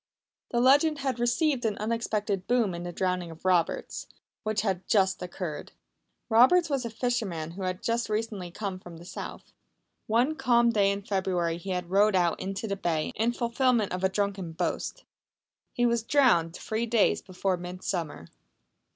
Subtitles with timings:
[0.49, 4.07] The legend had received an unexpected boom in the drowning of Roberts,
[4.41, 5.73] which had just occurred.
[6.27, 9.53] Roberts was a fisherman who had recently come from the South.
[10.07, 14.03] One calm day in February he had rowed out into the bay in fulfilment of
[14.03, 15.03] a drunken boast.
[15.71, 18.29] He was drowned three days before Midsummer.